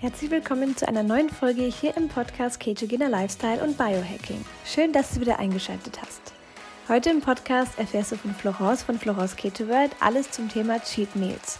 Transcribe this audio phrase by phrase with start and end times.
[0.00, 4.42] Herzlich willkommen zu einer neuen Folge hier im Podcast Ketogener Lifestyle und Biohacking.
[4.64, 6.32] Schön, dass du wieder eingeschaltet hast.
[6.88, 11.14] Heute im Podcast erfährst du von Florence von Florence Keto World alles zum Thema Cheat
[11.16, 11.58] Meals.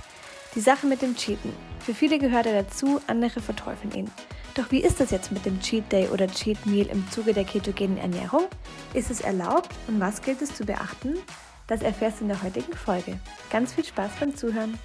[0.55, 1.53] Die Sache mit dem Cheaten.
[1.81, 4.11] Für viele gehört er dazu, andere verteufeln ihn.
[4.55, 7.45] Doch wie ist das jetzt mit dem Cheat Day oder Cheat Meal im Zuge der
[7.45, 8.47] ketogenen Ernährung?
[8.95, 11.19] Ist es erlaubt und was gilt es zu beachten?
[11.67, 13.19] Das erfährst du in der heutigen Folge.
[13.51, 14.79] Ganz viel Spaß beim Zuhören.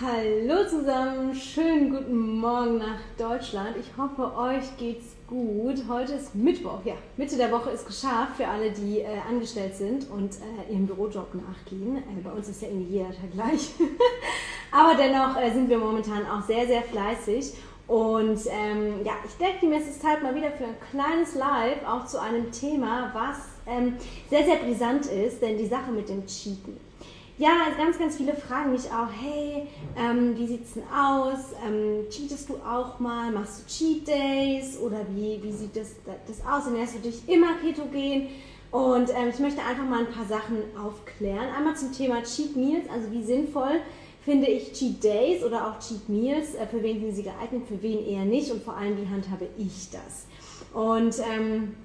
[0.00, 3.74] Hallo zusammen, schönen guten Morgen nach Deutschland.
[3.80, 5.74] Ich hoffe, euch geht's gut.
[5.88, 10.08] Heute ist Mittwoch, ja, Mitte der Woche ist geschafft für alle, die äh, angestellt sind
[10.08, 11.96] und äh, ihrem Bürojob nachgehen.
[11.96, 13.70] Äh, bei uns ist ja irgendwie jeder Tag gleich.
[14.70, 17.54] Aber dennoch äh, sind wir momentan auch sehr, sehr fleißig.
[17.88, 21.84] Und ähm, ja, ich denke, mir ist es Zeit mal wieder für ein kleines Live,
[21.84, 23.96] auch zu einem Thema, was ähm,
[24.30, 26.87] sehr, sehr brisant ist, denn die Sache mit dem Cheaten.
[27.38, 31.52] Ja, ganz, ganz viele fragen mich auch, hey, ähm, wie sieht's denn aus?
[31.64, 33.30] Ähm, cheatest du auch mal?
[33.30, 34.76] Machst du Cheat Days?
[34.78, 35.94] Oder wie, wie sieht das,
[36.26, 36.66] das aus?
[36.66, 38.26] Ernährst du dich immer ketogen?
[38.72, 41.46] Und ähm, ich möchte einfach mal ein paar Sachen aufklären.
[41.56, 43.82] Einmal zum Thema Cheat Meals, also wie sinnvoll
[44.24, 47.80] finde ich Cheat Days oder auch Cheat Meals, äh, für wen sind sie geeignet, für
[47.80, 50.26] wen eher nicht und vor allem, wie handhabe ich das?
[50.74, 51.76] Und ähm,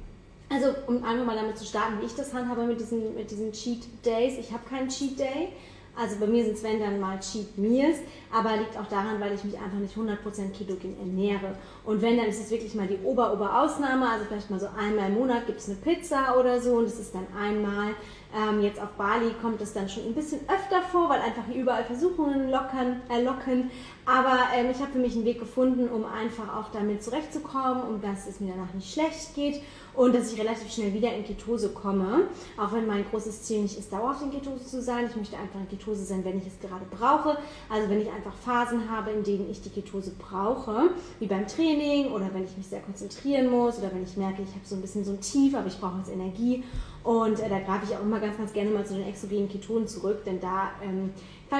[0.49, 3.51] also um einfach mal damit zu starten, wie ich das handhabe mit diesen, mit diesen
[3.51, 4.37] Cheat Days.
[4.37, 5.49] Ich habe keinen Cheat Day.
[5.95, 7.99] Also bei mir sind es wenn dann mal Cheat Meals,
[8.31, 10.17] aber liegt auch daran, weil ich mich einfach nicht 100%
[10.57, 11.55] ketogen ernähre.
[11.85, 15.19] Und wenn, dann ist es wirklich mal die Ober-Ober-Ausnahme, also vielleicht mal so einmal im
[15.19, 17.93] Monat gibt es eine Pizza oder so und das ist dann einmal.
[18.35, 21.83] Ähm, jetzt auf Bali kommt es dann schon ein bisschen öfter vor, weil einfach überall
[21.83, 23.69] Versuchungen lockern, äh, locken.
[24.05, 28.03] Aber ähm, ich habe für mich einen Weg gefunden, um einfach auch damit zurechtzukommen und
[28.03, 29.61] dass es mir danach nicht schlecht geht
[29.95, 32.27] und dass ich relativ schnell wieder in Ketose komme.
[32.57, 35.07] Auch wenn mein großes Ziel nicht ist, dauerhaft in Ketose zu sein.
[35.09, 37.37] Ich möchte einfach in Ketose sein, wenn ich es gerade brauche.
[37.69, 40.89] Also wenn ich einfach Phasen habe, in denen ich die Ketose brauche,
[41.19, 44.49] wie beim Training oder wenn ich mich sehr konzentrieren muss oder wenn ich merke, ich
[44.49, 46.63] habe so ein bisschen so ein Tief, aber ich brauche jetzt Energie.
[47.03, 49.87] Und äh, da greife ich auch immer ganz, ganz gerne mal zu den exogenen Ketonen
[49.87, 51.11] zurück, denn da ähm,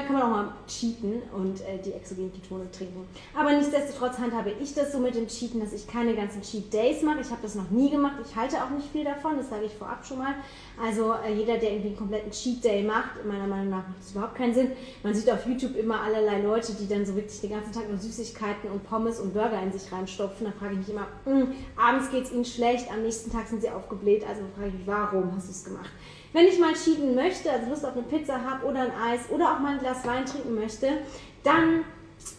[0.01, 3.07] kann man auch mal cheaten und äh, die exogenen Ketone trinken.
[3.35, 7.01] Aber nichtsdestotrotz handhabe ich das so mit dem Cheaten, dass ich keine ganzen Cheat Days
[7.01, 7.21] mache.
[7.21, 8.15] Ich habe das noch nie gemacht.
[8.25, 10.35] Ich halte auch nicht viel davon, das sage ich vorab schon mal.
[10.81, 14.11] Also äh, jeder, der irgendwie einen kompletten Cheat Day macht, meiner Meinung nach macht das
[14.11, 14.71] überhaupt keinen Sinn.
[15.03, 17.97] Man sieht auf YouTube immer allerlei Leute, die dann so wirklich den ganzen Tag nur
[17.97, 20.45] Süßigkeiten und Pommes und Burger in sich reinstopfen.
[20.45, 23.61] Da frage ich mich immer, hm, abends geht es ihnen schlecht, am nächsten Tag sind
[23.61, 24.25] sie aufgebläht.
[24.27, 25.89] Also frage ich mich, warum hast du es gemacht?
[26.33, 29.53] Wenn ich mal cheaten möchte, also Lust auf eine Pizza habe oder ein Eis oder
[29.53, 30.87] auch mal ein Glas Wein trinken möchte,
[31.43, 31.85] dann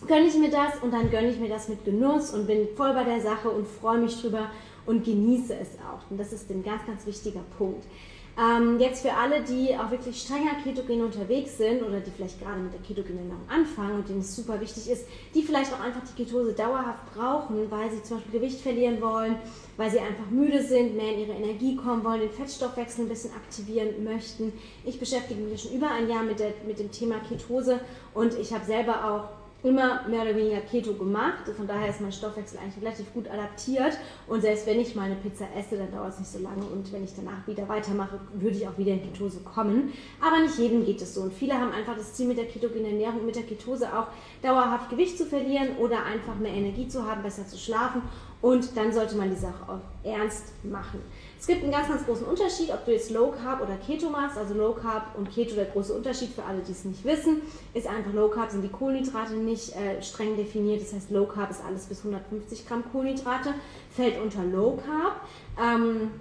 [0.07, 2.93] gönne ich mir das und dann gönne ich mir das mit Genuss und bin voll
[2.93, 4.51] bei der Sache und freue mich drüber
[4.85, 6.11] und genieße es auch.
[6.11, 7.85] Und das ist ein ganz, ganz wichtiger Punkt.
[8.37, 12.59] Ähm, jetzt für alle, die auch wirklich strenger ketogen unterwegs sind oder die vielleicht gerade
[12.59, 16.01] mit der ketogenen Ernährung anfangen und denen es super wichtig ist, die vielleicht auch einfach
[16.03, 19.37] die Ketose dauerhaft brauchen, weil sie zum Beispiel Gewicht verlieren wollen,
[19.77, 23.31] weil sie einfach müde sind, mehr in ihre Energie kommen wollen, den Fettstoffwechsel ein bisschen
[23.35, 24.53] aktivieren möchten.
[24.85, 27.79] Ich beschäftige mich schon über ein Jahr mit, der, mit dem Thema Ketose
[28.15, 31.49] und ich habe selber auch immer mehr oder weniger Keto gemacht.
[31.57, 33.97] Von daher ist mein Stoffwechsel eigentlich relativ gut adaptiert.
[34.29, 36.65] Und selbst wenn ich mal eine Pizza esse, dann dauert es nicht so lange.
[36.65, 39.93] Und wenn ich danach wieder weitermache, würde ich auch wieder in Ketose kommen.
[40.21, 41.23] Aber nicht jedem geht es so.
[41.23, 44.09] Und viele haben einfach das Ziel mit der ketogenen Ernährung und mit der Ketose auch
[44.43, 48.03] dauerhaft Gewicht zu verlieren oder einfach mehr Energie zu haben, besser zu schlafen.
[48.43, 51.01] Und dann sollte man die Sache auch ernst machen.
[51.45, 54.39] Es gibt einen ganz, ganz großen Unterschied, ob du jetzt Low Carb oder Keto machst.
[54.39, 57.43] Also Low Carb und Keto, der große Unterschied für alle, die es nicht wissen,
[57.75, 60.81] ist einfach Low Carb sind die Kohlenhydrate nicht äh, streng definiert.
[60.81, 63.53] Das heißt, Low Carb ist alles bis 150 Gramm Kohlenhydrate,
[63.95, 65.21] fällt unter Low Carb.
[65.63, 66.13] Ähm,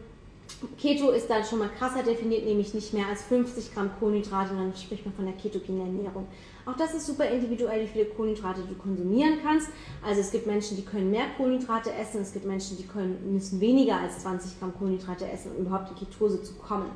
[0.78, 4.60] Keto ist dann schon mal krasser definiert, nämlich nicht mehr als 50 Gramm Kohlenhydrate und
[4.60, 6.28] dann spricht man von der ketogenen Ernährung.
[6.66, 9.70] Auch das ist super individuell, wie viele Kohlenhydrate du konsumieren kannst.
[10.06, 13.60] Also es gibt Menschen, die können mehr Kohlenhydrate essen, es gibt Menschen, die können, müssen
[13.60, 16.90] weniger als 20 Gramm Kohlenhydrate essen, um überhaupt in Ketose zu kommen.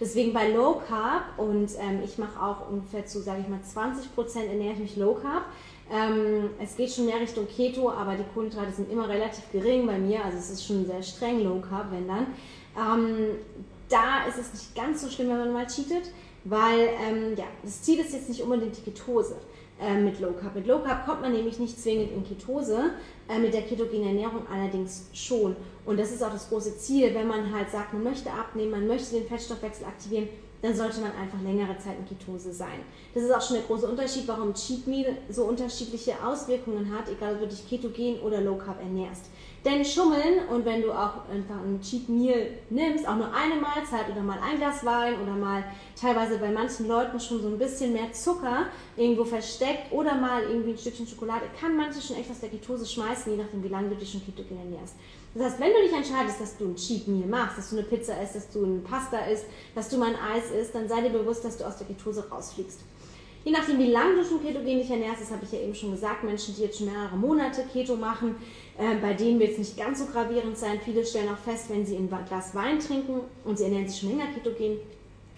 [0.00, 4.14] Deswegen bei Low Carb und ähm, ich mache auch ungefähr zu, sage ich mal, 20
[4.14, 5.46] Prozent ernähre ich mich Low Carb.
[5.90, 9.98] Ähm, es geht schon mehr Richtung Keto, aber die Kohlenhydrate sind immer relativ gering bei
[9.98, 12.26] mir, also es ist schon sehr streng Low Carb, wenn dann.
[12.78, 13.38] Ähm,
[13.88, 16.10] da ist es nicht ganz so schlimm, wenn man mal cheatet,
[16.44, 19.36] weil ähm, ja, das Ziel ist jetzt nicht unbedingt die Ketose
[19.80, 20.54] äh, mit Low Carb.
[20.54, 22.90] Mit Low Carb kommt man nämlich nicht zwingend in Ketose,
[23.28, 25.56] äh, mit der ketogenen Ernährung allerdings schon.
[25.84, 28.86] Und das ist auch das große Ziel, wenn man halt sagt, man möchte abnehmen, man
[28.86, 30.28] möchte den Fettstoffwechsel aktivieren,
[30.60, 32.80] dann sollte man einfach längere Zeit in Ketose sein.
[33.14, 37.34] Das ist auch schon der große Unterschied, warum Cheat Meal so unterschiedliche Auswirkungen hat, egal
[37.34, 39.26] ob du dich ketogen oder low carb ernährst.
[39.64, 44.08] Denn Schummeln und wenn du auch einfach ein Cheat Meal nimmst, auch nur eine Mahlzeit
[44.10, 45.64] oder mal ein Glas Wein oder mal
[46.00, 48.66] teilweise bei manchen Leuten schon so ein bisschen mehr Zucker
[48.96, 52.86] irgendwo versteckt oder mal irgendwie ein Stückchen Schokolade, kann manche schon echt aus der Ketose
[52.86, 54.94] schmeißen, je nachdem wie lange du dich schon ketogen ernährst.
[55.34, 57.86] Das heißt, wenn du dich entscheidest, dass du ein Cheat Meal machst, dass du eine
[57.86, 59.44] Pizza isst, dass du ein Pasta isst,
[59.74, 62.28] dass du mal ein Eis isst, dann sei dir bewusst, dass du aus der Ketose
[62.30, 62.80] rausfliegst.
[63.44, 65.92] Je nachdem, wie lange du schon ketogen dich ernährst, das habe ich ja eben schon
[65.92, 68.36] gesagt, Menschen, die jetzt schon mehrere Monate Keto machen,
[68.76, 70.80] äh, bei denen wird es nicht ganz so gravierend sein.
[70.84, 74.10] Viele stellen auch fest, wenn sie ein Glas Wein trinken und sie ernähren sich schon
[74.10, 74.78] länger ketogen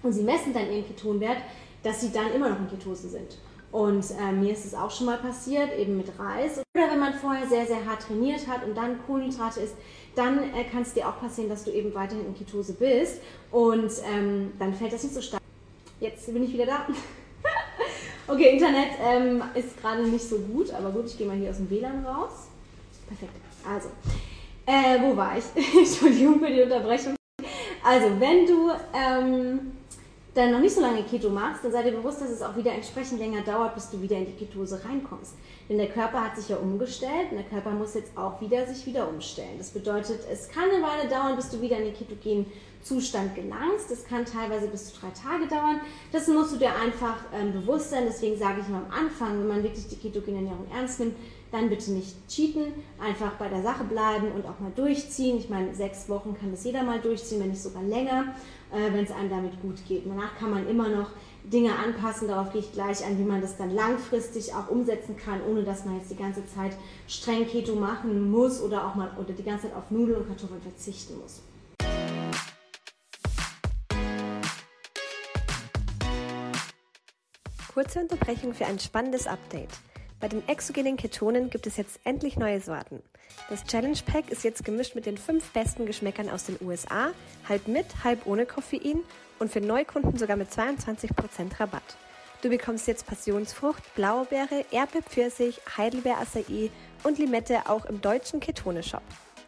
[0.02, 1.38] und sie messen dann ihren Ketonwert,
[1.82, 3.38] dass sie dann immer noch in Ketose sind.
[3.72, 6.60] Und äh, mir ist es auch schon mal passiert, eben mit Reis.
[6.74, 9.76] Oder wenn man vorher sehr, sehr hart trainiert hat und dann Kohlenhydrate isst,
[10.16, 13.20] dann äh, kann es dir auch passieren, dass du eben weiterhin in Ketose bist.
[13.52, 15.42] Und ähm, dann fällt das nicht so stark.
[16.00, 16.86] Jetzt bin ich wieder da.
[18.26, 21.56] Okay, Internet ähm, ist gerade nicht so gut, aber gut, ich gehe mal hier aus
[21.56, 22.48] dem WLAN raus.
[23.08, 23.32] Perfekt.
[23.68, 23.88] Also,
[24.66, 25.44] äh, wo war ich?
[25.78, 27.16] Entschuldigung für die Unterbrechung.
[27.82, 29.72] Also, wenn du ähm,
[30.34, 32.72] dann noch nicht so lange Keto machst, dann sei dir bewusst, dass es auch wieder
[32.72, 35.34] entsprechend länger dauert, bis du wieder in die Ketose reinkommst.
[35.68, 38.86] Denn der Körper hat sich ja umgestellt und der Körper muss jetzt auch wieder sich
[38.86, 39.58] wieder umstellen.
[39.58, 42.46] Das bedeutet, es kann eine Weile dauern, bis du wieder in den ketogenen
[42.82, 43.90] Zustand gelangst.
[43.90, 45.80] Das kann teilweise bis zu drei Tage dauern.
[46.12, 48.04] Das musst du dir einfach ähm, bewusst sein.
[48.06, 51.14] Deswegen sage ich mal am Anfang, wenn man wirklich die ketogene Ernährung ernst nimmt,
[51.50, 55.36] dann bitte nicht cheaten, einfach bei der Sache bleiben und auch mal durchziehen.
[55.36, 58.34] Ich meine, sechs Wochen kann das jeder mal durchziehen, wenn nicht sogar länger,
[58.72, 60.06] äh, wenn es einem damit gut geht.
[60.06, 61.10] Danach kann man immer noch
[61.44, 65.40] Dinge anpassen, darauf gehe ich gleich an, wie man das dann langfristig auch umsetzen kann,
[65.48, 66.76] ohne dass man jetzt die ganze Zeit
[67.08, 70.60] streng Keto machen muss oder auch mal oder die ganze Zeit auf Nudeln und Kartoffeln
[70.60, 71.42] verzichten muss.
[77.72, 79.70] Kurze Unterbrechung für ein spannendes Update.
[80.18, 83.00] Bei den exogenen Ketonen gibt es jetzt endlich neue Sorten.
[83.48, 87.12] Das Challenge Pack ist jetzt gemischt mit den fünf besten Geschmäckern aus den USA,
[87.48, 89.04] halb mit, halb ohne Koffein
[89.38, 91.96] und für Neukunden sogar mit 22% Rabatt.
[92.42, 96.70] Du bekommst jetzt Passionsfrucht, Blaubeere, Erdbeer, Pfirsich, Heidelbeer, Acai
[97.04, 99.02] und Limette auch im deutschen Ketone-Shop.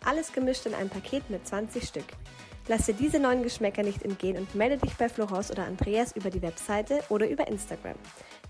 [0.05, 2.07] Alles gemischt in einem Paket mit 20 Stück.
[2.69, 6.31] Lass dir diese neuen Geschmäcker nicht entgehen und melde dich bei Florence oder Andreas über
[6.31, 7.97] die Webseite oder über Instagram.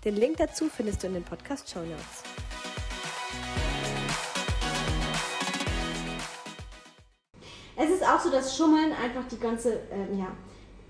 [0.05, 2.21] Den Link dazu findest du in den Podcast Show Notes.
[7.75, 10.27] Es ist auch so, dass Schummeln einfach die ganze, äh, ja,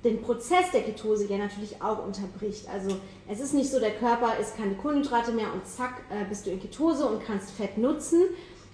[0.04, 2.68] den Prozess der Ketose ja natürlich auch unterbricht.
[2.68, 2.98] Also
[3.30, 6.52] es ist nicht so, der Körper isst keine Kohlenhydrate mehr und zack, äh, bist du
[6.52, 8.22] in Ketose und kannst Fett nutzen.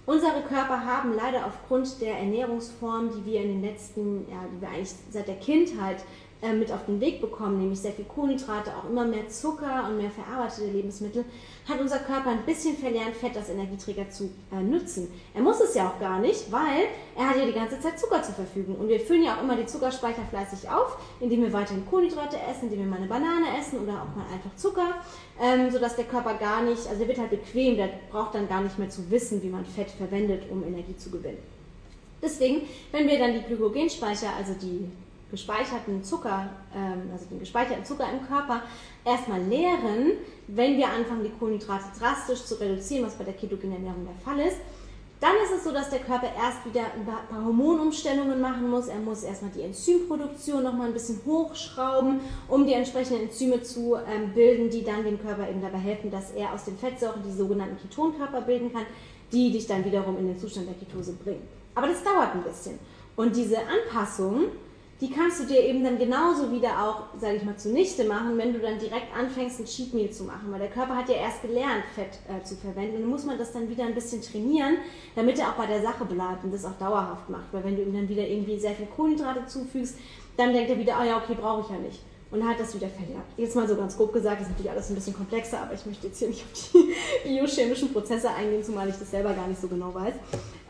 [0.10, 4.70] Unsere Körper haben leider aufgrund der Ernährungsform, die wir in den letzten, ja, die wir
[4.70, 5.98] eigentlich seit der Kindheit
[6.42, 9.98] äh, mit auf den Weg bekommen, nämlich sehr viel Kohlenhydrate, auch immer mehr Zucker und
[9.98, 11.26] mehr verarbeitete Lebensmittel,
[11.68, 15.12] hat unser Körper ein bisschen verlernt, Fett als Energieträger zu äh, nutzen.
[15.34, 16.88] Er muss es ja auch gar nicht, weil
[17.18, 18.78] er hat ja die ganze Zeit Zucker zur Verfügung.
[18.78, 22.66] Und wir füllen ja auch immer die Zuckerspeicher fleißig auf, indem wir weiterhin Kohlenhydrate essen,
[22.66, 24.96] indem wir mal eine Banane essen oder auch mal einfach Zucker,
[25.42, 28.62] ähm, sodass der Körper gar nicht, also der wird halt bequem, der braucht dann gar
[28.62, 31.40] nicht mehr zu wissen, wie man Fett verwendet, um Energie zu gewinnen.
[32.22, 32.62] Deswegen,
[32.94, 34.90] wenn wir dann die Glykogenspeicher, also die
[35.32, 38.64] gespeicherten Zucker, ähm, also den gespeicherten Zucker im Körper
[39.06, 40.14] erstmal leeren,
[40.48, 44.40] wenn wir anfangen, die Kohlenhydrate drastisch zu reduzieren, was bei der ketogenen Ernährung der Fall
[44.40, 44.58] ist.
[45.20, 48.88] Dann ist es so, dass der Körper erst wieder ein paar Hormonumstellungen machen muss.
[48.88, 54.34] Er muss erstmal die Enzymproduktion nochmal ein bisschen hochschrauben, um die entsprechenden Enzyme zu ähm,
[54.34, 57.78] bilden, die dann dem Körper eben dabei helfen, dass er aus den Fettsäuren die sogenannten
[57.78, 58.86] Ketonkörper bilden kann,
[59.34, 61.46] die dich dann wiederum in den Zustand der Ketose bringen.
[61.76, 62.80] Aber das dauert ein bisschen.
[63.18, 64.46] Und diese Anpassung
[65.02, 68.52] die kannst du dir eben dann genauso wieder auch, sage ich mal, zunichte machen, wenn
[68.52, 70.52] du dann direkt anfängst, ein Cheat Meal zu machen.
[70.52, 72.96] Weil der Körper hat ja erst gelernt, Fett äh, zu verwenden.
[72.98, 74.78] Und dann muss man das dann wieder ein bisschen trainieren,
[75.16, 77.54] damit er auch bei der Sache bleibt und das auch dauerhaft macht.
[77.54, 79.98] Weil wenn du ihm dann wieder irgendwie sehr viel Kohlenhydrate zufügst,
[80.36, 82.02] dann denkt er wieder, ah ja, okay, brauche ich ja nicht
[82.32, 83.38] und hat das wieder verjagt.
[83.38, 85.86] Jetzt mal so ganz grob gesagt, das ist natürlich alles ein bisschen komplexer, aber ich
[85.86, 86.94] möchte jetzt hier nicht auf die
[87.28, 90.14] biochemischen Prozesse eingehen, zumal ich das selber gar nicht so genau weiß.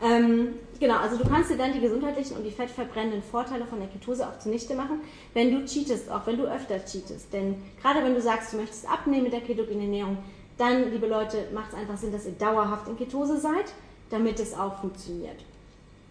[0.02, 3.88] Ähm, genau, also du kannst dir dann die gesundheitlichen und die fettverbrennenden Vorteile von der
[3.88, 5.00] Ketose auch zunichte machen,
[5.34, 7.30] wenn du cheatest, auch wenn du öfter cheatest.
[7.32, 10.18] Denn gerade wenn du sagst, du möchtest abnehmen mit der ketogenen Ernährung,
[10.56, 13.72] dann, liebe Leute, macht es einfach Sinn, dass ihr dauerhaft in Ketose seid,
[14.08, 15.36] damit es auch funktioniert.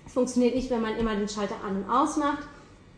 [0.06, 2.48] Es funktioniert nicht, wenn man immer den Schalter an und aus macht,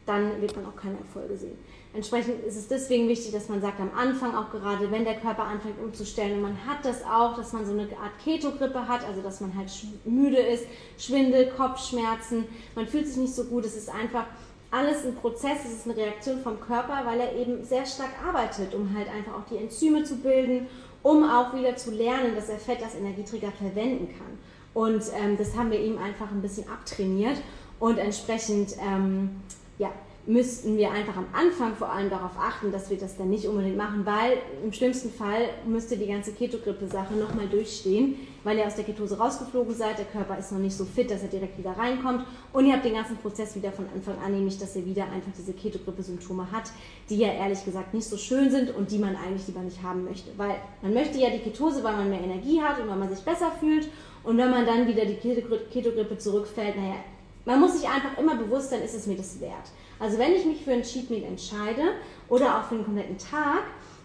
[0.06, 1.58] dann wird man auch keine Erfolge sehen.
[1.94, 5.44] Entsprechend ist es deswegen wichtig, dass man sagt, am Anfang auch gerade, wenn der Körper
[5.44, 9.22] anfängt umzustellen und man hat das auch, dass man so eine Art Keto-Grippe hat, also
[9.22, 9.70] dass man halt
[10.06, 10.64] müde ist,
[10.98, 12.46] Schwindel, Kopfschmerzen,
[12.76, 13.66] man fühlt sich nicht so gut.
[13.66, 14.26] Es ist einfach
[14.72, 18.74] alles ein Prozess, es ist eine Reaktion vom Körper, weil er eben sehr stark arbeitet,
[18.74, 20.68] um halt einfach auch die Enzyme zu bilden,
[21.04, 24.38] um auch wieder zu lernen, dass er Fett als Energieträger verwenden kann.
[24.74, 27.42] Und ähm, das haben wir ihm einfach ein bisschen abtrainiert
[27.82, 29.42] und entsprechend, ähm,
[29.78, 29.92] ja,
[30.28, 33.78] müssten wir einfach am Anfang vor allem darauf achten, dass wir das dann nicht unbedingt
[33.78, 38.84] machen, weil im schlimmsten Fall müsste die ganze Ketogrippe-Sache nochmal durchstehen, weil ihr aus der
[38.84, 42.26] Ketose rausgeflogen seid, der Körper ist noch nicht so fit, dass er direkt wieder reinkommt
[42.54, 45.32] und ihr habt den ganzen Prozess wieder von Anfang an, nämlich dass er wieder einfach
[45.38, 46.72] diese Ketogrippe-Symptome hat,
[47.10, 50.04] die ja ehrlich gesagt nicht so schön sind und die man eigentlich lieber nicht haben
[50.04, 53.10] möchte, weil man möchte ja die Ketose, weil man mehr Energie hat und weil man
[53.10, 53.90] sich besser fühlt
[54.24, 56.98] und wenn man dann wieder die Ketogrippe zurückfällt, naja,
[57.46, 59.72] man muss sich einfach immer bewusst sein, ist es mir das wert.
[60.00, 61.94] Also wenn ich mich für ein Cheat Meal entscheide
[62.28, 63.64] oder auch für einen kompletten Tag,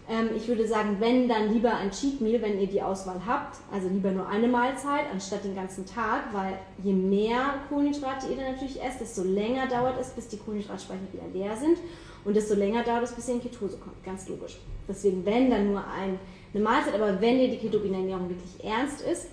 [0.09, 3.57] ähm, ich würde sagen, wenn dann lieber ein Cheat Meal, wenn ihr die Auswahl habt,
[3.71, 8.53] also lieber nur eine Mahlzeit anstatt den ganzen Tag, weil je mehr Kohlenhydrate ihr dann
[8.53, 11.77] natürlich esst, desto länger dauert es, bis die Kohlenhydratspeicher wieder leer sind
[12.23, 14.03] und desto länger dauert es, bis ihr in Ketose kommt.
[14.03, 14.57] Ganz logisch.
[14.87, 16.19] Deswegen, wenn dann nur ein,
[16.53, 19.27] eine Mahlzeit, aber wenn dir die ketogene Ernährung wirklich ernst ist,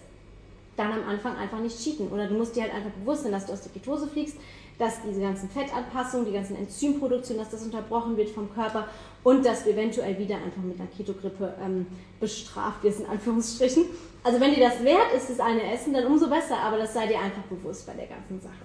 [0.76, 2.08] dann am Anfang einfach nicht cheaten.
[2.08, 4.36] Oder du musst dir halt einfach bewusst sein, dass du aus der Ketose fliegst,
[4.78, 8.88] dass diese ganzen Fettanpassungen, die ganzen Enzymproduktion, dass das unterbrochen wird vom Körper
[9.22, 11.86] und dass du eventuell wieder einfach mit einer Ketogrippe ähm,
[12.18, 13.84] bestraft wirst, in Anführungsstrichen.
[14.24, 17.06] Also wenn dir das wert ist, das eine Essen, dann umso besser, aber das sei
[17.06, 18.64] dir einfach bewusst bei der ganzen Sache.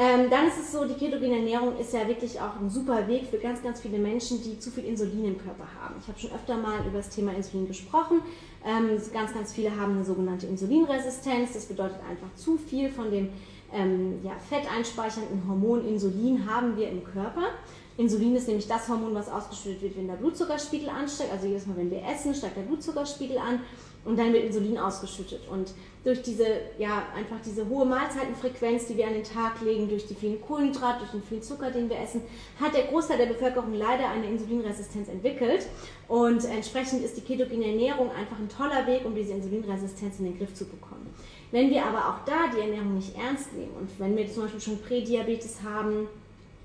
[0.00, 3.26] Ähm, dann ist es so, die ketogene Ernährung ist ja wirklich auch ein super Weg
[3.26, 5.96] für ganz, ganz viele Menschen, die zu viel Insulin im Körper haben.
[6.00, 8.20] Ich habe schon öfter mal über das Thema Insulin gesprochen.
[8.64, 11.52] Ähm, ganz, ganz viele haben eine sogenannte Insulinresistenz.
[11.52, 13.30] Das bedeutet einfach zu viel von dem
[13.72, 17.48] ähm, ja, fetteinspeichernden Hormon Insulin haben wir im Körper.
[17.96, 21.32] Insulin ist nämlich das Hormon, was ausgeschüttet wird, wenn der Blutzuckerspiegel ansteigt.
[21.32, 23.60] Also jedes Mal, wenn wir essen, steigt der Blutzuckerspiegel an
[24.04, 25.40] und dann wird Insulin ausgeschüttet.
[25.50, 25.72] Und
[26.08, 26.46] durch diese,
[26.78, 31.00] ja, einfach diese hohe Mahlzeitenfrequenz, die wir an den Tag legen, durch die vielen Kohlenhydrate,
[31.00, 32.22] durch den vielen Zucker, den wir essen,
[32.58, 35.66] hat der Großteil der Bevölkerung leider eine Insulinresistenz entwickelt.
[36.08, 40.38] Und entsprechend ist die ketogene Ernährung einfach ein toller Weg, um diese Insulinresistenz in den
[40.38, 41.14] Griff zu bekommen.
[41.50, 44.62] Wenn wir aber auch da die Ernährung nicht ernst nehmen und wenn wir zum Beispiel
[44.62, 46.08] schon Prädiabetes haben,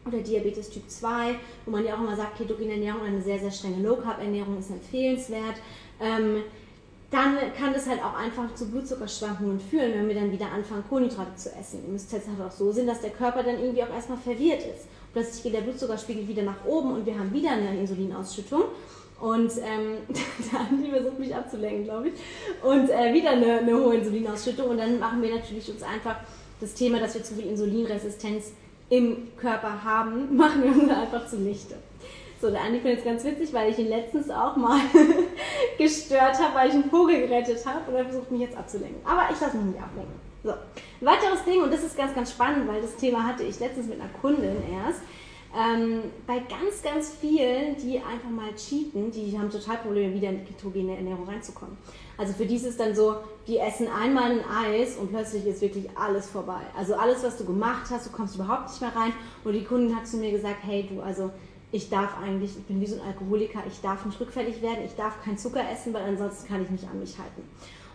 [0.06, 1.36] oder Diabetes Typ 2,
[1.66, 5.56] wo man ja auch immer sagt, ketogene Ernährung, eine sehr, sehr strenge Low-Carb-Ernährung ist empfehlenswert.
[6.02, 6.44] Ähm,
[7.14, 11.36] dann kann das halt auch einfach zu Blutzuckerschwankungen führen, wenn wir dann wieder anfangen, Kohlenhydrate
[11.36, 11.84] zu essen.
[11.86, 14.62] Ihr müsst jetzt halt auch so sehen, dass der Körper dann irgendwie auch erstmal verwirrt
[14.62, 14.88] ist.
[15.14, 18.64] Plötzlich geht der Blutzuckerspiegel wieder nach oben und wir haben wieder eine Insulinausschüttung.
[19.22, 19.98] Und ähm,
[20.52, 22.14] der Andi versucht mich abzulenken, glaube ich.
[22.64, 24.72] Und äh, wieder eine, eine hohe Insulinausschüttung.
[24.72, 26.16] Und dann machen wir natürlich uns einfach
[26.60, 28.54] das Thema, dass wir zu viel Insulinresistenz
[28.90, 31.76] im Körper haben, machen wir uns einfach zunichte.
[32.44, 34.78] So, der Andi findet es ganz witzig, weil ich ihn letztens auch mal
[35.78, 39.00] gestört habe, weil ich einen Vogel gerettet habe und er versucht mich jetzt abzulenken.
[39.06, 40.14] Aber ich lasse mich nicht ablenken.
[40.44, 43.62] So, ein weiteres Ding, und das ist ganz, ganz spannend, weil das Thema hatte ich
[43.62, 45.00] letztens mit einer Kundin erst.
[45.56, 50.40] Ähm, bei ganz, ganz vielen, die einfach mal cheaten, die haben total Probleme, wieder in
[50.40, 51.78] die ketogene Ernährung reinzukommen.
[52.18, 53.16] Also für die ist es dann so,
[53.48, 56.60] die essen einmal ein Eis und plötzlich ist wirklich alles vorbei.
[56.76, 59.14] Also alles, was du gemacht hast, du kommst überhaupt nicht mehr rein.
[59.46, 61.32] Und die Kundin hat zu mir gesagt, hey du, also
[61.74, 64.96] ich darf eigentlich, ich bin wie so ein Alkoholiker, ich darf nicht rückfällig werden, ich
[64.96, 67.42] darf kein Zucker essen, weil ansonsten kann ich nicht an mich halten.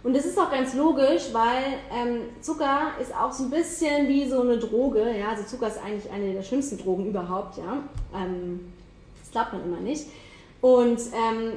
[0.03, 4.29] Und das ist auch ganz logisch, weil ähm, Zucker ist auch so ein bisschen wie
[4.29, 5.17] so eine Droge.
[5.17, 5.31] Ja?
[5.31, 7.59] Also Zucker ist eigentlich eine der schlimmsten Drogen überhaupt.
[7.59, 7.85] Ja?
[8.15, 8.73] Ähm,
[9.21, 10.07] das glaubt man immer nicht.
[10.61, 11.53] Und ähm,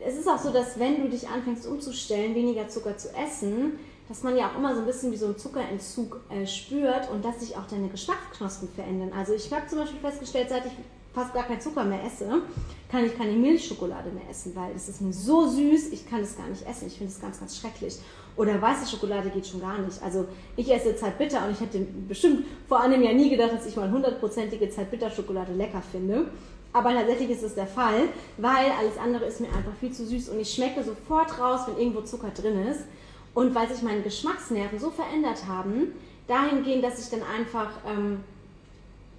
[0.00, 4.22] es ist auch so, dass wenn du dich anfängst umzustellen, weniger Zucker zu essen, dass
[4.22, 7.40] man ja auch immer so ein bisschen wie so einen Zuckerentzug äh, spürt und dass
[7.40, 9.10] sich auch deine Geschmacksknospen verändern.
[9.16, 10.72] Also ich habe zum Beispiel festgestellt, seit ich
[11.14, 12.42] fast gar keinen Zucker mehr esse,
[12.90, 16.36] kann ich keine Milchschokolade mehr essen, weil es ist mir so süß, ich kann das
[16.36, 16.88] gar nicht essen.
[16.88, 17.98] Ich finde es ganz, ganz schrecklich.
[18.36, 20.02] Oder weiße Schokolade geht schon gar nicht.
[20.02, 21.78] Also ich esse jetzt bitter und ich hätte
[22.08, 26.26] bestimmt vor einem Jahr nie gedacht, dass ich mal hundertprozentige Zeitbitter-Schokolade lecker finde.
[26.72, 30.30] Aber tatsächlich ist es der Fall, weil alles andere ist mir einfach viel zu süß
[30.30, 32.80] und ich schmecke sofort raus, wenn irgendwo Zucker drin ist.
[33.34, 35.92] Und weil sich meine Geschmacksnerven so verändert haben,
[36.26, 38.20] dahingehend, dass ich dann einfach ähm,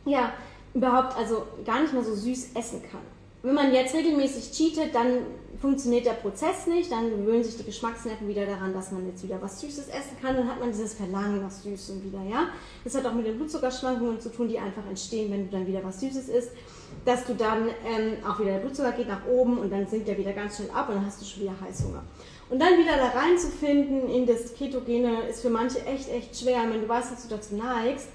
[0.06, 0.34] ja,
[0.76, 3.02] überhaupt also gar nicht mehr so süß essen kann.
[3.42, 5.20] Wenn man jetzt regelmäßig cheatet, dann
[5.62, 9.42] funktioniert der Prozess nicht, dann gewöhnen sich die Geschmacksnerven wieder daran, dass man jetzt wieder
[9.42, 12.50] was Süßes essen kann, dann hat man dieses Verlangen nach Süßem wieder, ja.
[12.84, 15.84] Das hat auch mit den Blutzuckerschwankungen zu tun, die einfach entstehen, wenn du dann wieder
[15.84, 16.52] was Süßes isst,
[17.06, 20.18] dass du dann ähm, auch wieder der Blutzucker geht nach oben und dann sinkt er
[20.18, 22.04] wieder ganz schnell ab und dann hast du schon wieder Heißhunger.
[22.50, 26.64] Und dann wieder da reinzufinden in das Ketogene ist für manche echt, echt schwer.
[26.70, 28.08] Wenn du weißt, dass du dazu neigst,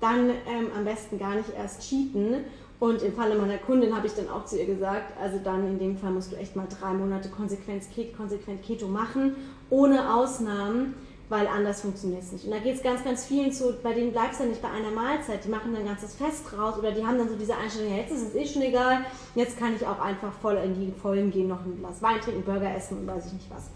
[0.00, 2.44] dann ähm, am besten gar nicht erst cheaten
[2.80, 5.78] Und im Falle meiner Kundin habe ich dann auch zu ihr gesagt, also dann in
[5.78, 7.84] dem Fall musst du echt mal drei Monate konsequent,
[8.16, 9.36] konsequent Keto machen,
[9.68, 10.94] ohne Ausnahmen,
[11.28, 12.46] weil anders funktioniert es nicht.
[12.46, 14.90] Und da geht es ganz, ganz vielen zu, bei denen bleibst du nicht bei einer
[14.90, 17.98] Mahlzeit, die machen dann ganzes Fest raus oder die haben dann so diese Einstellung, ja,
[17.98, 19.04] jetzt ist es eh schon egal,
[19.34, 22.42] jetzt kann ich auch einfach voll in die Vollen gehen, noch ein Glas Wein trinken,
[22.42, 23.68] Burger essen und weiß ich nicht was.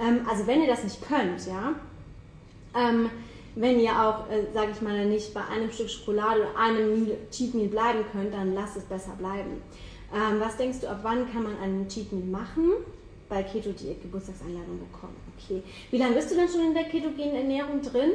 [0.00, 1.74] Ähm, also wenn ihr das nicht könnt, ja,
[2.74, 3.10] ähm,
[3.56, 7.54] wenn ihr auch, äh, sage ich mal, nicht bei einem Stück Schokolade oder einem Cheat
[7.54, 9.62] Meal bleiben könnt, dann lasst es besser bleiben.
[10.14, 12.72] Ähm, was denkst du, ab wann kann man einen Cheat Meal machen?
[13.28, 15.16] Bei Keto-Diät Geburtstagseinladung bekommen.
[15.36, 15.62] Okay.
[15.90, 18.12] Wie lange bist du denn schon in der ketogenen Ernährung drin?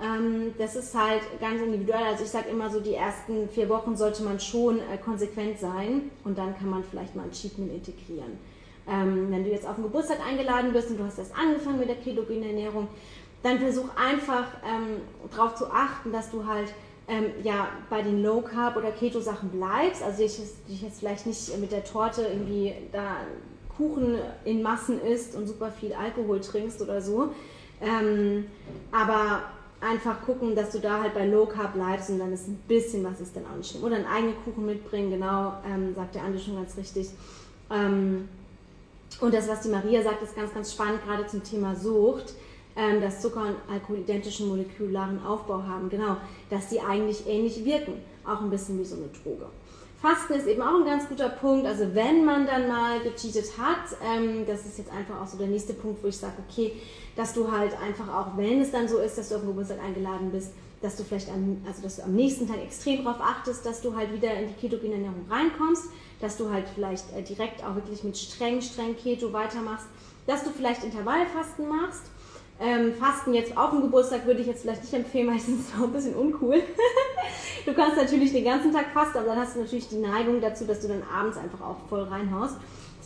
[0.00, 2.04] Ähm, das ist halt ganz individuell.
[2.04, 6.10] Also ich sage immer so, die ersten vier Wochen sollte man schon äh, konsequent sein
[6.22, 8.38] und dann kann man vielleicht mal ein Cheat Meal integrieren.
[8.88, 11.88] Ähm, wenn du jetzt auf den Geburtstag eingeladen bist und du hast erst angefangen mit
[11.88, 12.88] der ketogenen Ernährung,
[13.42, 15.00] dann versuch einfach ähm,
[15.30, 16.72] darauf zu achten, dass du halt
[17.08, 20.02] ähm, ja, bei den Low Carb oder Keto Sachen bleibst.
[20.02, 23.18] Also dich, dich jetzt vielleicht nicht mit der Torte irgendwie da
[23.76, 27.30] Kuchen in Massen isst und super viel Alkohol trinkst oder so.
[27.80, 28.46] Ähm,
[28.90, 29.42] aber
[29.80, 33.04] einfach gucken, dass du da halt bei Low Carb bleibst und dann ist ein bisschen
[33.04, 33.84] was ist dann auch nicht schlimm.
[33.84, 37.10] Oder einen eigenen Kuchen mitbringen, genau, ähm, sagt der Andi schon ganz richtig.
[37.70, 38.28] Ähm,
[39.20, 42.34] und das, was die Maria sagt, ist ganz, ganz spannend, gerade zum Thema Sucht
[42.76, 46.16] ähm, dass Zucker und Alkohol identischen molekularen Aufbau haben, genau,
[46.50, 49.46] dass die eigentlich ähnlich wirken, auch ein bisschen wie so eine Droge.
[50.00, 51.66] Fasten ist eben auch ein ganz guter Punkt.
[51.66, 55.46] Also wenn man dann mal gecheatet hat, ähm, das ist jetzt einfach auch so der
[55.46, 56.72] nächste Punkt, wo ich sage, okay,
[57.16, 59.82] dass du halt einfach auch, wenn es dann so ist, dass du auf den Geburtstag
[59.82, 60.52] eingeladen bist,
[60.82, 63.96] dass du vielleicht am, also dass du am nächsten Tag extrem darauf achtest, dass du
[63.96, 65.84] halt wieder in die ketogene Ernährung reinkommst,
[66.20, 69.86] dass du halt vielleicht äh, direkt auch wirklich mit streng, streng Keto weitermachst,
[70.26, 72.02] dass du vielleicht Intervallfasten machst
[72.60, 75.92] ähm, Fasten jetzt auf dem Geburtstag würde ich jetzt vielleicht nicht empfehlen, meistens auch ein
[75.92, 76.62] bisschen uncool.
[77.66, 80.64] du kannst natürlich den ganzen Tag fasten, aber dann hast du natürlich die Neigung dazu,
[80.64, 82.56] dass du dann abends einfach auch voll reinhaust.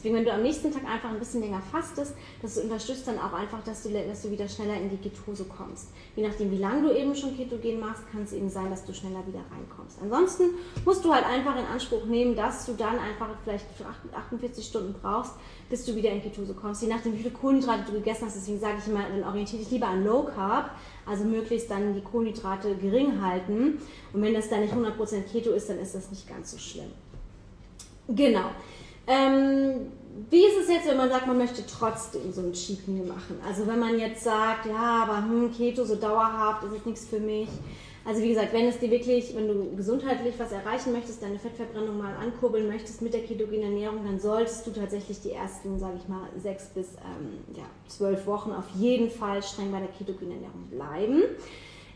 [0.00, 3.34] Deswegen, wenn du am nächsten Tag einfach ein bisschen länger fastest, das unterstützt dann auch
[3.34, 5.88] einfach, dass du, dass du wieder schneller in die Ketose kommst.
[6.16, 8.94] Je nachdem, wie lange du eben schon Ketogen machst, kann es eben sein, dass du
[8.94, 9.98] schneller wieder reinkommst.
[10.00, 10.54] Ansonsten
[10.86, 13.84] musst du halt einfach in Anspruch nehmen, dass du dann einfach vielleicht für
[14.16, 15.34] 48 Stunden brauchst,
[15.68, 16.80] bis du wieder in Ketose kommst.
[16.80, 19.70] Je nachdem, wie viele Kohlenhydrate du gegessen hast, deswegen sage ich immer, dann orientiere dich
[19.70, 20.70] lieber an Low Carb,
[21.04, 23.82] also möglichst dann die Kohlenhydrate gering halten.
[24.14, 26.90] Und wenn das dann nicht 100% Keto ist, dann ist das nicht ganz so schlimm.
[28.08, 28.50] Genau.
[29.10, 29.90] Ähm,
[30.30, 33.40] wie ist es jetzt, wenn man sagt, man möchte trotzdem so ein Cheat Meal machen?
[33.44, 37.48] Also wenn man jetzt sagt, ja, aber hm, Keto so dauerhaft, ist nichts für mich.
[38.04, 41.98] Also wie gesagt, wenn es dir wirklich, wenn du gesundheitlich was erreichen möchtest, deine Fettverbrennung
[41.98, 46.08] mal ankurbeln möchtest mit der ketogenen Ernährung, dann solltest du tatsächlich die ersten, sage ich
[46.08, 50.68] mal, sechs bis ähm, ja, zwölf Wochen auf jeden Fall streng bei der ketogenen Ernährung
[50.70, 51.22] bleiben.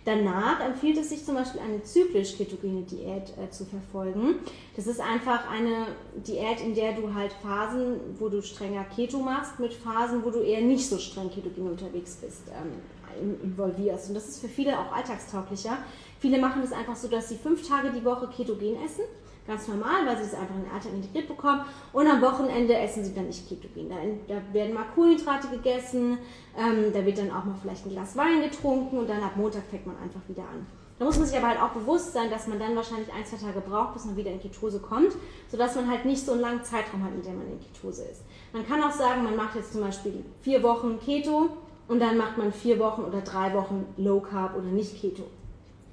[0.05, 4.35] Danach empfiehlt es sich zum Beispiel eine zyklisch ketogene Diät äh, zu verfolgen.
[4.77, 5.87] Das ist einfach eine
[6.27, 10.41] Diät, in der du halt Phasen, wo du strenger Keto machst, mit Phasen, wo du
[10.41, 14.09] eher nicht so streng ketogen unterwegs bist, ähm, involvierst.
[14.09, 15.79] Und das ist für viele auch alltagstauglicher.
[16.21, 19.05] Viele machen das einfach so, dass sie fünf Tage die Woche ketogen essen
[19.47, 21.63] ganz normal, weil sie es einfach in den Alltag integriert bekommen.
[21.93, 23.89] Und am Wochenende essen sie dann nicht ketogen.
[23.89, 23.97] Da,
[24.35, 26.19] da werden mal Kohlenhydrate gegessen,
[26.57, 29.63] ähm, da wird dann auch mal vielleicht ein Glas Wein getrunken und dann ab Montag
[29.71, 30.67] fängt man einfach wieder an.
[30.99, 33.37] Da muss man sich aber halt auch bewusst sein, dass man dann wahrscheinlich ein, zwei
[33.37, 35.13] Tage braucht, bis man wieder in Ketose kommt,
[35.49, 38.23] sodass man halt nicht so einen langen Zeitraum hat, in dem man in Ketose ist.
[38.53, 41.51] Man kann auch sagen, man macht jetzt zum Beispiel vier Wochen Keto
[41.89, 45.25] und dann macht man vier Wochen oder drei Wochen Low Carb oder nicht Keto.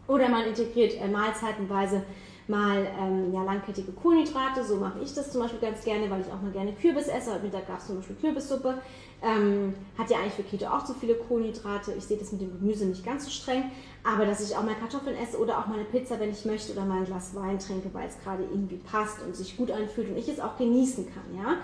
[0.08, 2.04] Oder man integriert äh, mahlzeitenweise
[2.52, 6.28] mal ähm, ja, langkettige Kohlenhydrate, so mache ich das zum Beispiel ganz gerne, weil ich
[6.28, 7.34] auch mal gerne Kürbis esse.
[7.34, 8.76] Heute Mittag gab es zum Beispiel Kürbissuppe.
[9.24, 11.94] Ähm, hat ja eigentlich für Keto auch zu viele Kohlenhydrate.
[11.98, 13.72] Ich sehe das mit dem Gemüse nicht ganz so streng,
[14.04, 16.74] aber dass ich auch mal Kartoffeln esse oder auch mal eine Pizza, wenn ich möchte,
[16.74, 20.10] oder mal ein Glas Wein trinke, weil es gerade irgendwie passt und sich gut anfühlt
[20.10, 21.58] und ich es auch genießen kann, ja.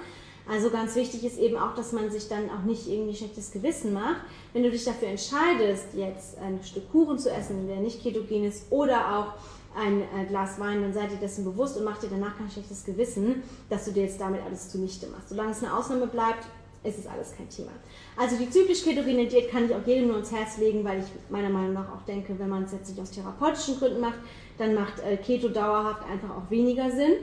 [0.50, 3.92] Also ganz wichtig ist eben auch, dass man sich dann auch nicht irgendwie schlechtes Gewissen
[3.92, 4.22] macht.
[4.54, 8.72] Wenn du dich dafür entscheidest, jetzt ein Stück Kuchen zu essen, der nicht ketogen ist,
[8.72, 9.34] oder auch
[9.78, 12.84] ein äh, Glas Wein, dann seid ihr dessen bewusst und macht dir danach kein schlechtes
[12.84, 15.30] Gewissen, dass du dir jetzt damit alles zunichte machst.
[15.30, 16.46] Solange es eine Ausnahme bleibt,
[16.84, 17.72] ist es alles kein Thema.
[18.16, 21.06] Also die zyklisch ketogene Diät kann ich auch jedem nur ans Herz legen, weil ich
[21.30, 24.20] meiner Meinung nach auch denke, wenn man es jetzt nicht aus therapeutischen Gründen macht,
[24.58, 27.14] dann macht äh, Keto dauerhaft einfach auch weniger Sinn.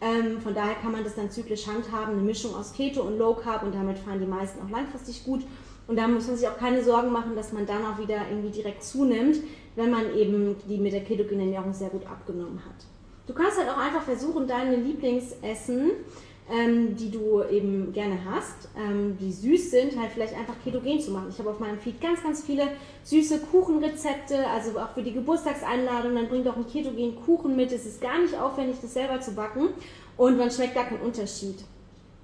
[0.00, 3.34] Ähm, von daher kann man das dann zyklisch handhaben, eine Mischung aus Keto und Low
[3.34, 5.42] Carb und damit fahren die meisten auch langfristig gut.
[5.86, 8.50] Und da muss man sich auch keine Sorgen machen, dass man dann auch wieder irgendwie
[8.50, 9.36] direkt zunimmt,
[9.76, 12.86] wenn man eben die mit der ketogenen Ernährung sehr gut abgenommen hat.
[13.26, 15.92] Du kannst halt auch einfach versuchen, deine Lieblingsessen
[16.50, 21.10] ähm, die du eben gerne hast, ähm, die süß sind, halt vielleicht einfach ketogen zu
[21.10, 21.28] machen.
[21.30, 22.68] Ich habe auf meinem Feed ganz, ganz viele
[23.02, 27.72] süße Kuchenrezepte, also auch für die Geburtstagseinladung, dann bring doch einen ketogen Kuchen mit.
[27.72, 29.68] Es ist gar nicht aufwendig, das selber zu backen
[30.18, 31.64] und man schmeckt gar keinen Unterschied.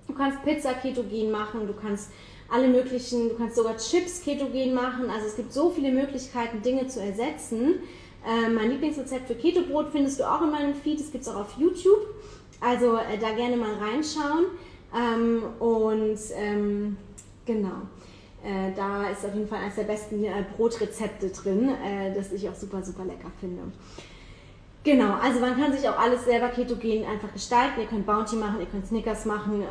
[0.06, 2.10] Du kannst Pizza ketogen machen, du kannst
[2.50, 5.08] alle möglichen, du kannst sogar Chips ketogen machen.
[5.10, 7.80] Also es gibt so viele Möglichkeiten, Dinge zu ersetzen.
[8.26, 11.40] Äh, mein Lieblingsrezept für Ketobrot findest du auch in meinem Feed, das gibt es auch
[11.40, 12.06] auf YouTube.
[12.60, 14.46] Also äh, da gerne mal reinschauen.
[14.94, 16.96] Ähm, und ähm,
[17.46, 17.82] genau,
[18.44, 22.48] äh, da ist auf jeden Fall eines der besten äh, Brotrezepte drin, äh, das ich
[22.48, 23.62] auch super, super lecker finde.
[24.82, 27.80] Genau, also man kann sich auch alles selber ketogen einfach gestalten.
[27.80, 29.66] Ihr könnt Bounty machen, ihr könnt Snickers machen, äh,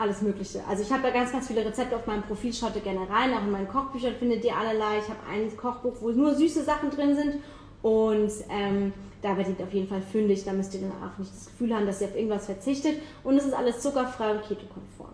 [0.00, 0.60] alles Mögliche.
[0.68, 3.32] Also ich habe da ganz, ganz viele Rezepte auf meinem Profil, schaut ihr gerne rein.
[3.34, 4.98] Auch in meinen Kochbüchern findet ihr allerlei.
[4.98, 7.34] Ich habe ein Kochbuch, wo nur süße Sachen drin sind
[7.82, 10.44] und ähm, da werdet ihr auf jeden Fall fündig.
[10.44, 13.00] Da müsst ihr dann auch nicht das Gefühl haben, dass ihr auf irgendwas verzichtet.
[13.24, 15.12] Und es ist alles zuckerfrei und ketokonform.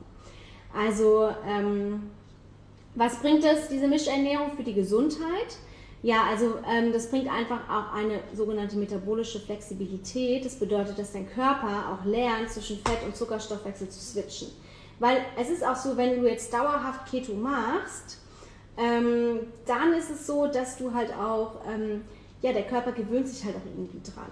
[0.74, 2.10] Also, ähm,
[2.94, 5.58] was bringt es, diese Mischernährung für die Gesundheit?
[6.02, 10.44] Ja, also ähm, das bringt einfach auch eine sogenannte metabolische Flexibilität.
[10.44, 14.48] Das bedeutet, dass dein Körper auch lernt, zwischen Fett- und Zuckerstoffwechsel zu switchen.
[14.98, 18.18] Weil es ist auch so, wenn du jetzt dauerhaft Keto machst,
[18.78, 22.02] ähm, dann ist es so, dass du halt auch ähm,
[22.42, 24.30] ja, der Körper gewöhnt sich halt auch irgendwie dran.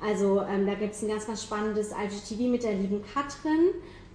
[0.00, 3.70] Also ähm, da gibt es ein ganz, ganz spannendes IGTV mit der lieben Katrin.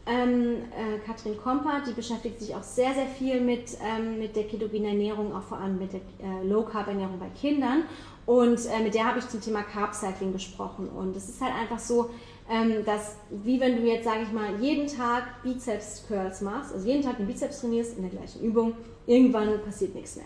[0.06, 4.46] Ähm, äh, Katrin Komper, die beschäftigt sich auch sehr, sehr viel mit, ähm, mit der
[4.46, 7.84] ketogenen Ernährung, auch vor allem mit der äh, Low-Carb-Ernährung bei Kindern.
[8.26, 10.88] Und äh, mit der habe ich zum Thema Carb-Cycling gesprochen.
[10.90, 12.10] Und es ist halt einfach so,
[12.50, 17.04] ähm, dass, wie wenn du jetzt, sage ich mal, jeden Tag Bizeps-Curls machst, also jeden
[17.04, 18.74] Tag den Bizeps trainierst in der gleichen Übung,
[19.08, 20.26] irgendwann passiert nichts mehr.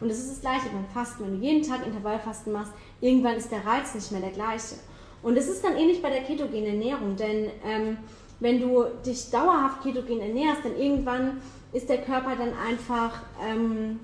[0.00, 1.24] Und das ist das Gleiche beim Fasten.
[1.24, 4.76] Wenn du jeden Tag Intervallfasten machst, irgendwann ist der Reiz nicht mehr der gleiche.
[5.22, 7.98] Und es ist dann ähnlich bei der ketogenen Ernährung, denn ähm,
[8.40, 11.40] wenn du dich dauerhaft ketogen ernährst, dann irgendwann
[11.72, 14.00] ist der Körper dann einfach ähm,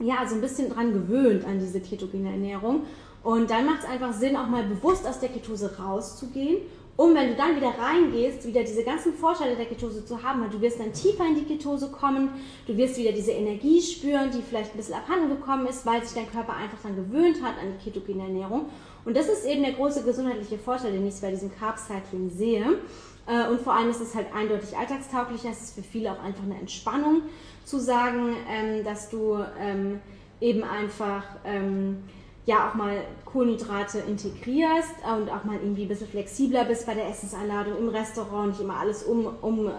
[0.00, 2.82] ja, so ein bisschen dran gewöhnt an diese ketogene Ernährung.
[3.22, 6.58] Und dann macht es einfach Sinn, auch mal bewusst aus der Ketose rauszugehen
[7.00, 10.50] um, wenn du dann wieder reingehst, wieder diese ganzen Vorteile der Ketose zu haben, weil
[10.50, 12.28] du wirst dann tiefer in die Ketose kommen,
[12.66, 16.12] du wirst wieder diese Energie spüren, die vielleicht ein bisschen abhanden gekommen ist, weil sich
[16.12, 18.66] dein Körper einfach dann gewöhnt hat an die ketogene Ernährung.
[19.06, 22.66] Und das ist eben der große gesundheitliche Vorteil, den ich bei diesem Carb Cycling sehe.
[23.26, 25.44] Äh, und vor allem ist es halt eindeutig alltagstauglich.
[25.44, 27.22] Es ist für viele auch einfach eine Entspannung
[27.64, 30.00] zu sagen, ähm, dass du ähm,
[30.40, 32.02] eben einfach ähm,
[32.46, 37.08] ja auch mal Kohlenhydrate integrierst und auch mal irgendwie ein bisschen flexibler bist bei der
[37.08, 39.70] Essenseinladung im Restaurant, nicht immer alles um, um äh,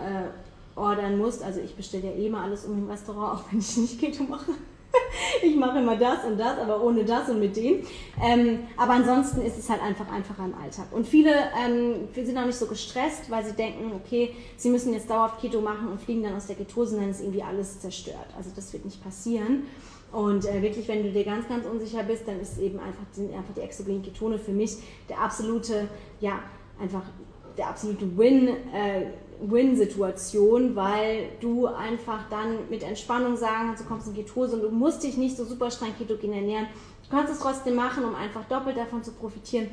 [0.75, 1.43] ordern musst.
[1.43, 4.23] Also ich bestelle ja eh immer alles um im Restaurant, auch wenn ich nicht Keto
[4.23, 4.51] mache.
[5.41, 7.83] ich mache immer das und das, aber ohne das und mit dem.
[8.21, 10.87] Ähm, aber ansonsten ist es halt einfach einfacher im Alltag.
[10.91, 15.09] Und viele ähm, sind auch nicht so gestresst, weil sie denken, okay, sie müssen jetzt
[15.09, 18.27] dauerhaft Keto machen und fliegen dann aus der Ketose dann ist irgendwie alles zerstört.
[18.37, 19.63] Also das wird nicht passieren.
[20.11, 23.33] Und äh, wirklich, wenn du dir ganz, ganz unsicher bist, dann ist eben einfach, sind
[23.33, 24.77] einfach die exogenen Ketone für mich
[25.07, 25.87] der absolute,
[26.19, 26.39] ja,
[26.79, 27.03] einfach
[27.57, 29.05] der absolute Win, äh,
[29.41, 34.69] Win-Situation, weil du einfach dann mit Entspannung sagen kannst, du kommst in Ketose und du
[34.69, 36.67] musst dich nicht so super streng ketogen ernähren.
[37.03, 39.69] Du kannst es trotzdem machen, um einfach doppelt davon zu profitieren.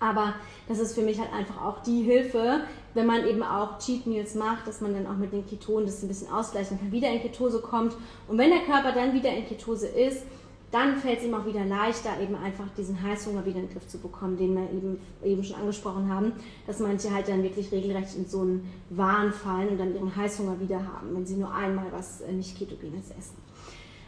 [0.00, 0.34] Aber
[0.68, 2.60] das ist für mich halt einfach auch die Hilfe,
[2.94, 6.02] wenn man eben auch Cheat Meals macht, dass man dann auch mit den Ketonen das
[6.02, 7.94] ein bisschen ausgleichen kann, wieder in Ketose kommt.
[8.28, 10.24] Und wenn der Körper dann wieder in Ketose ist,
[10.74, 13.86] dann fällt es ihm auch wieder leichter, eben einfach diesen Heißhunger wieder in den Griff
[13.86, 16.32] zu bekommen, den wir eben, eben schon angesprochen haben,
[16.66, 20.58] dass manche halt dann wirklich regelrecht in so einen Wahn fallen und dann ihren Heißhunger
[20.58, 23.36] wieder haben, wenn sie nur einmal was äh, nicht ketogenes essen.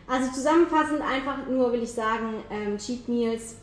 [0.09, 3.57] Also zusammenfassend einfach nur will ich sagen, ähm, Cheat Meals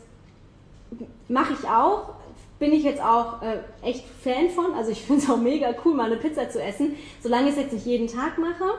[1.28, 2.14] mache ich auch,
[2.58, 4.72] bin ich jetzt auch äh, echt Fan von.
[4.72, 7.60] Also ich finde es auch mega cool, mal eine Pizza zu essen, solange ich es
[7.60, 8.72] jetzt nicht jeden Tag mache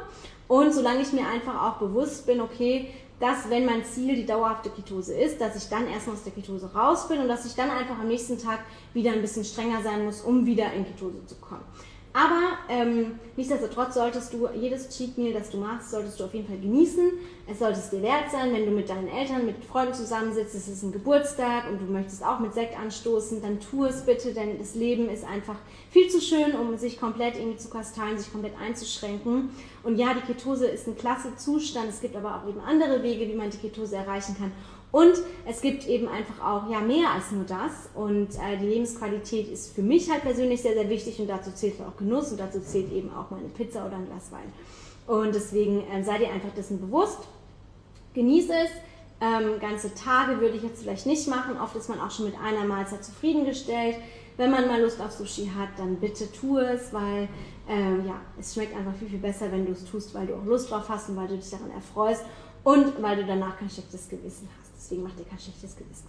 [0.48, 4.70] und solange ich mir einfach auch bewusst bin, okay, dass wenn mein Ziel die dauerhafte
[4.70, 7.70] Ketose ist, dass ich dann erstmal aus der Ketose raus bin und dass ich dann
[7.70, 8.60] einfach am nächsten Tag
[8.94, 11.64] wieder ein bisschen strenger sein muss, um wieder in Ketose zu kommen.
[12.16, 16.48] Aber ähm, nichtsdestotrotz solltest du jedes Cheat Meal, das du machst, solltest du auf jeden
[16.48, 17.12] Fall genießen.
[17.46, 20.70] Es sollte es dir wert sein, wenn du mit deinen Eltern, mit Freunden zusammensitzt, es
[20.70, 24.58] ist ein Geburtstag und du möchtest auch mit Sekt anstoßen, dann tu es bitte, denn
[24.58, 25.58] das Leben ist einfach
[25.92, 29.50] viel zu schön, um sich komplett irgendwie zu kasteilen, sich komplett einzuschränken.
[29.84, 31.90] Und ja, die Ketose ist ein klasse Zustand.
[31.90, 34.54] Es gibt aber auch eben andere Wege, wie man die Ketose erreichen kann.
[34.96, 37.90] Und es gibt eben einfach auch ja mehr als nur das.
[37.96, 41.82] Und äh, die Lebensqualität ist für mich halt persönlich sehr, sehr wichtig und dazu zählt
[41.82, 44.54] auch Genuss und dazu zählt eben auch mal eine Pizza oder ein Glas Wein.
[45.06, 47.20] Und deswegen äh, seid ihr einfach dessen bewusst.
[48.14, 48.70] Genieße es.
[49.20, 51.60] Ähm, ganze Tage würde ich jetzt vielleicht nicht machen.
[51.62, 53.98] Oft ist man auch schon mit einer Mahlzeit zufriedengestellt.
[54.38, 57.28] wenn man mal Lust auf Sushi hat, dann bitte tu es, weil
[57.68, 60.46] ähm, ja, es schmeckt einfach viel, viel besser, wenn du es tust, weil du auch
[60.46, 62.24] Lust drauf hast und weil du dich daran erfreust
[62.64, 64.65] und weil du danach kein schlechtes Gewissen hast.
[64.86, 66.06] Deswegen mach dir kein schlechtes Gewissen.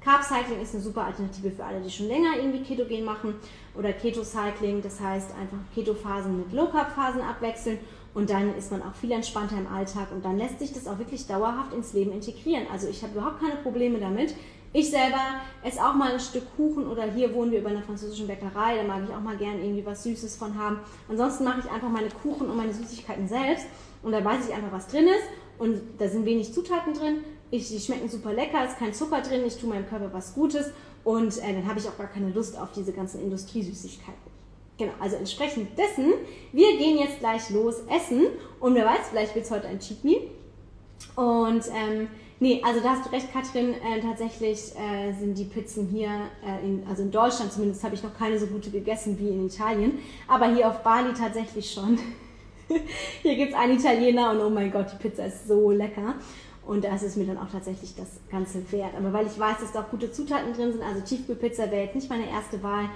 [0.00, 3.34] Carb Cycling ist eine super Alternative für alle, die schon länger irgendwie Ketogen machen
[3.74, 7.78] oder Keto Cycling, das heißt einfach Keto-Phasen mit Low Carb Phasen abwechseln
[8.14, 10.98] und dann ist man auch viel entspannter im Alltag und dann lässt sich das auch
[10.98, 12.66] wirklich dauerhaft ins Leben integrieren.
[12.72, 14.34] Also ich habe überhaupt keine Probleme damit.
[14.72, 15.20] Ich selber
[15.62, 18.82] esse auch mal ein Stück Kuchen oder hier wohnen wir über einer französischen Bäckerei, da
[18.82, 20.80] mag ich auch mal gern irgendwie was Süßes von haben.
[21.08, 23.66] Ansonsten mache ich einfach meine Kuchen und meine Süßigkeiten selbst
[24.02, 25.24] und da weiß ich einfach, was drin ist
[25.58, 27.24] und da sind wenig Zutaten drin.
[27.50, 30.72] Ich, die schmecken super lecker, ist kein Zucker drin, ich tue meinem Körper was Gutes
[31.04, 34.36] und äh, dann habe ich auch gar keine Lust auf diese ganzen Industriesüßigkeiten.
[34.78, 36.12] Genau, also entsprechend dessen,
[36.52, 38.26] wir gehen jetzt gleich los essen
[38.60, 40.20] und wer weiß, vielleicht wird es heute ein Cheat Meal.
[41.14, 42.08] Und ähm,
[42.40, 46.10] nee, also da hast du recht, Katrin, äh, tatsächlich äh, sind die Pizzen hier,
[46.44, 49.46] äh, in, also in Deutschland zumindest habe ich noch keine so gute gegessen wie in
[49.46, 51.98] Italien, aber hier auf Bali tatsächlich schon.
[53.22, 56.16] hier gibt es einen Italiener und oh mein Gott, die Pizza ist so lecker.
[56.66, 58.94] Und das ist mir dann auch tatsächlich das Ganze wert.
[58.98, 61.94] Aber weil ich weiß, dass da auch gute Zutaten drin sind, also Tiefkühlpizza wäre jetzt
[61.94, 62.88] nicht meine erste Wahl,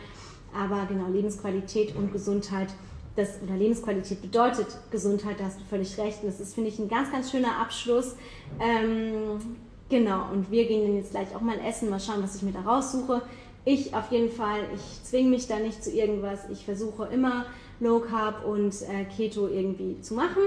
[0.52, 2.68] aber genau, Lebensqualität und Gesundheit,
[3.14, 6.22] das, oder Lebensqualität bedeutet Gesundheit, da hast du völlig recht.
[6.22, 8.16] Und das ist, finde ich, ein ganz, ganz schöner Abschluss.
[8.58, 9.56] Ähm,
[9.88, 12.52] genau, und wir gehen dann jetzt gleich auch mal essen, mal schauen, was ich mir
[12.52, 13.22] da raussuche.
[13.64, 16.48] Ich auf jeden Fall, ich zwinge mich da nicht zu irgendwas.
[16.50, 17.44] Ich versuche immer
[17.78, 20.42] Low Carb und äh, Keto irgendwie zu machen.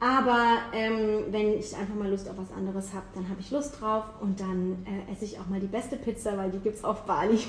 [0.00, 3.80] Aber ähm, wenn ich einfach mal Lust auf was anderes habe, dann habe ich Lust
[3.80, 6.84] drauf und dann äh, esse ich auch mal die beste Pizza, weil die gibt es
[6.84, 7.40] auf Bali.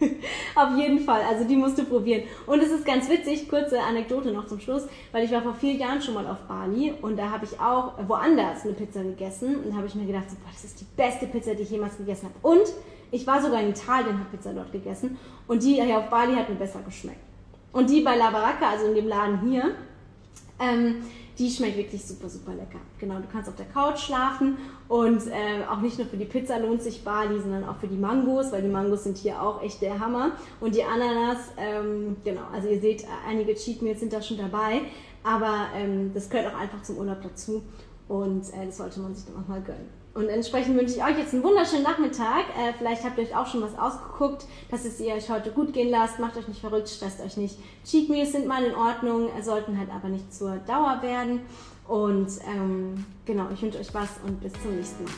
[0.54, 2.22] auf jeden Fall, also die musst du probieren.
[2.46, 5.74] Und es ist ganz witzig, kurze Anekdote noch zum Schluss, weil ich war vor vier
[5.74, 9.76] Jahren schon mal auf Bali und da habe ich auch woanders eine Pizza gegessen und
[9.76, 12.28] habe ich mir gedacht, so, boah, das ist die beste Pizza, die ich jemals gegessen
[12.28, 12.54] habe.
[12.54, 12.72] Und
[13.10, 16.48] ich war sogar in Italien, habe Pizza dort gegessen und die hier auf Bali hat
[16.48, 17.18] mir besser geschmeckt.
[17.72, 19.74] Und die bei La Baracca, also in dem Laden hier,
[20.60, 21.02] ähm,
[21.38, 22.78] die schmeckt wirklich super, super lecker.
[22.98, 26.58] Genau, du kannst auf der Couch schlafen und äh, auch nicht nur für die Pizza
[26.58, 29.80] lohnt sich Bali, sondern auch für die Mangos, weil die Mangos sind hier auch echt
[29.82, 30.32] der Hammer.
[30.60, 34.82] Und die Ananas, ähm, genau, also ihr seht, einige Cheat Meals sind da schon dabei,
[35.22, 37.62] aber ähm, das gehört auch einfach zum Urlaub dazu
[38.10, 39.88] und äh, das sollte man sich dann auch mal gönnen.
[40.14, 42.44] Und entsprechend wünsche ich euch jetzt einen wunderschönen Nachmittag.
[42.58, 45.72] Äh, vielleicht habt ihr euch auch schon was ausgeguckt, dass es ihr euch heute gut
[45.72, 46.18] gehen lasst.
[46.18, 47.56] Macht euch nicht verrückt, stresst euch nicht.
[47.84, 51.42] Cheat Meals sind mal in Ordnung, sollten halt aber nicht zur Dauer werden.
[51.86, 55.12] Und ähm, genau, ich wünsche euch was und bis zum nächsten Mal.